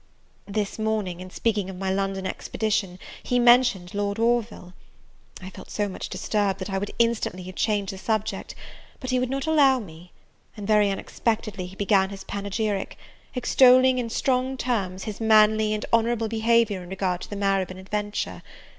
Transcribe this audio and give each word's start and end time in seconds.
This 0.47 0.79
morning, 0.79 1.19
in 1.19 1.29
speaking 1.29 1.69
of 1.69 1.75
my 1.75 1.91
London 1.93 2.25
expedition 2.25 2.97
he 3.21 3.37
mentioned 3.37 3.93
Lord 3.93 4.17
Orville. 4.17 4.73
I 5.39 5.51
felt 5.51 5.69
so 5.69 5.87
much 5.87 6.09
disturbed, 6.09 6.57
that 6.57 6.71
I 6.71 6.79
would 6.79 6.89
instantly 6.97 7.43
have 7.43 7.53
changed 7.53 7.93
the 7.93 7.99
subject; 7.99 8.55
but 8.99 9.11
he 9.11 9.19
would 9.19 9.29
not 9.29 9.45
allow 9.45 9.77
me, 9.77 10.11
and, 10.57 10.65
very 10.65 10.89
unexpectedly, 10.89 11.67
he 11.67 11.75
began 11.75 12.09
his 12.09 12.23
panegyric; 12.23 12.97
extolling 13.35 13.99
in 13.99 14.09
strong 14.09 14.57
terms, 14.57 15.03
his 15.03 15.21
manly 15.21 15.71
and 15.71 15.85
honourable 15.93 16.27
behaviour 16.29 16.81
in 16.81 16.89
regard 16.89 17.21
to 17.21 17.29
the 17.29 17.35
Marybone 17.35 17.77
adventure. 17.77 18.41